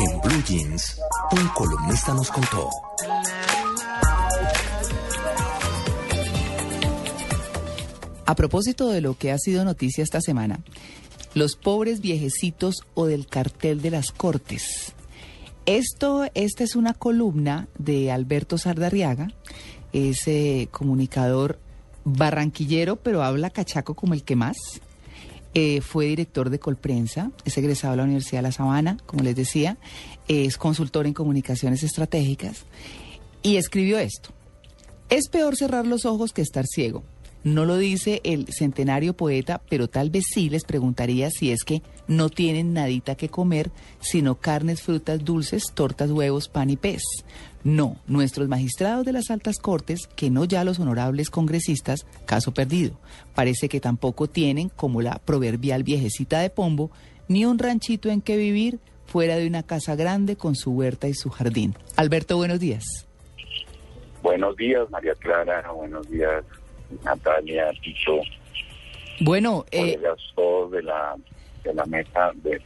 [0.00, 0.98] En Blue Jeans,
[1.32, 2.70] un columnista nos contó.
[8.24, 10.60] A propósito de lo que ha sido noticia esta semana,
[11.34, 14.94] los pobres viejecitos o del cartel de las cortes.
[15.66, 19.28] Esto, esta es una columna de Alberto Sardarriaga,
[19.92, 21.58] ese comunicador
[22.04, 24.56] barranquillero, pero habla cachaco como el que más.
[25.52, 29.34] Eh, fue director de Colprensa, es egresado de la Universidad de La Sabana, como les
[29.34, 29.78] decía,
[30.28, 32.64] es consultor en comunicaciones estratégicas
[33.42, 34.30] y escribió esto.
[35.08, 37.02] Es peor cerrar los ojos que estar ciego.
[37.42, 41.82] No lo dice el centenario poeta, pero tal vez sí les preguntaría si es que
[42.06, 47.02] no tienen nadita que comer, sino carnes, frutas, dulces, tortas, huevos, pan y pez.
[47.64, 52.98] No, nuestros magistrados de las altas cortes, que no ya los honorables congresistas, caso perdido.
[53.34, 56.90] Parece que tampoco tienen, como la proverbial viejecita de Pombo,
[57.28, 61.14] ni un ranchito en que vivir fuera de una casa grande con su huerta y
[61.14, 61.74] su jardín.
[61.96, 63.06] Alberto, buenos días.
[64.22, 65.70] Buenos días, María Clara.
[65.72, 66.44] Buenos días,
[67.04, 68.20] Natalia, Tito,
[69.20, 69.98] Bueno, eh,
[70.34, 71.14] todos de la,
[71.64, 72.60] de la mesa de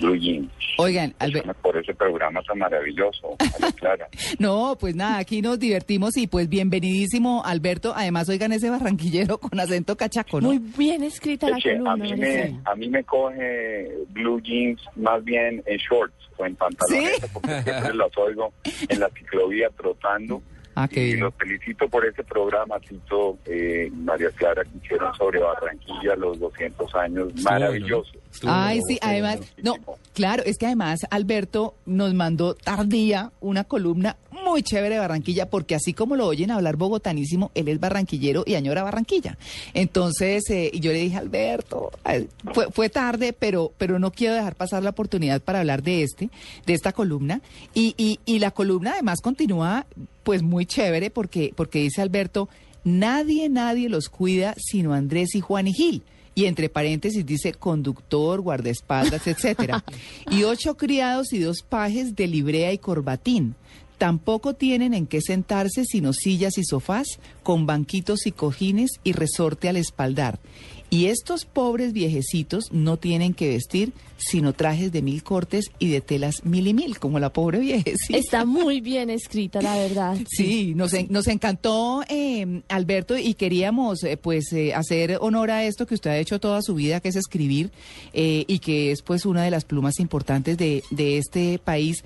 [0.00, 0.50] Blue Jeans.
[0.78, 1.54] oigan, Alberto.
[1.62, 3.36] Por ese programa tan maravilloso,
[3.76, 4.08] Clara.
[4.38, 7.94] No, pues nada, aquí nos divertimos y pues bienvenidísimo, Alberto.
[7.96, 10.48] Además, oigan ese barranquillero con acento cachaco, ¿no?
[10.48, 15.24] Muy bien escrita la columna, a mí me, a mí me coge Blue Jeans más
[15.24, 17.26] bien en shorts o en pantalones, ¿Sí?
[17.32, 18.52] porque siempre los oigo
[18.88, 20.42] en la ciclovía trotando.
[20.78, 21.20] Ah, qué y bien.
[21.20, 26.94] los felicito por ese programa, Tito, eh, María Clara, que hicieron sobre Barranquilla los 200
[26.94, 27.32] años.
[27.42, 28.12] Maravilloso.
[28.44, 29.76] Ay, sí, además, no,
[30.12, 35.74] claro, es que además Alberto nos mandó tardía una columna muy chévere de Barranquilla, porque
[35.74, 39.38] así como lo oyen hablar bogotanísimo, él es barranquillero y añora Barranquilla.
[39.72, 44.34] Entonces, eh, y yo le dije, Alberto, ay, fue, fue tarde, pero, pero no quiero
[44.34, 46.28] dejar pasar la oportunidad para hablar de este,
[46.66, 47.40] de esta columna.
[47.72, 49.86] Y, y, y la columna además continúa,
[50.26, 52.48] pues muy chévere, porque, porque dice Alberto,
[52.82, 56.02] nadie, nadie los cuida sino Andrés y Juan y Gil
[56.34, 59.84] y entre paréntesis dice conductor, guardaespaldas, etcétera.
[60.28, 63.54] y ocho criados y dos pajes de librea y corbatín.
[63.98, 67.06] Tampoco tienen en qué sentarse sino sillas y sofás,
[67.44, 70.40] con banquitos y cojines y resorte al espaldar.
[70.88, 76.00] Y estos pobres viejecitos no tienen que vestir sino trajes de mil cortes y de
[76.00, 78.16] telas mil y mil, como la pobre viejecita.
[78.16, 80.16] Está muy bien escrita, la verdad.
[80.30, 85.64] Sí, nos, en- nos encantó, eh, Alberto, y queríamos eh, pues eh, hacer honor a
[85.64, 87.72] esto que usted ha hecho toda su vida, que es escribir,
[88.14, 92.02] eh, y que es pues una de las plumas importantes de, de este país.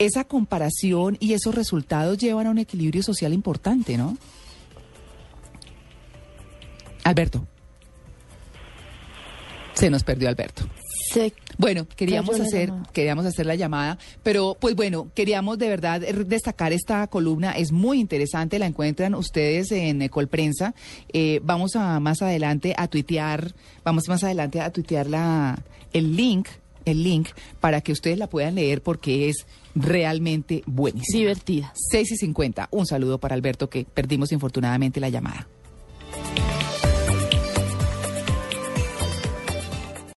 [0.00, 4.16] Esa comparación y esos resultados llevan a un equilibrio social importante, ¿no?
[7.04, 7.46] Alberto.
[9.74, 10.64] Se nos perdió Alberto.
[11.12, 12.90] Se- Bueno, queríamos hacer, llamada.
[12.92, 18.00] queríamos hacer la llamada, pero pues bueno, queríamos de verdad destacar esta columna, es muy
[18.00, 20.74] interesante, la encuentran ustedes en Colprensa.
[21.12, 23.52] Eh, vamos a más adelante a tuitear,
[23.84, 26.48] vamos más adelante a tuitear la, el link,
[26.84, 27.28] el link
[27.60, 31.18] para que ustedes la puedan leer porque es realmente buenísima.
[31.20, 31.72] divertida.
[31.90, 32.68] 6 y 50.
[32.70, 35.46] Un saludo para Alberto que perdimos infortunadamente la llamada.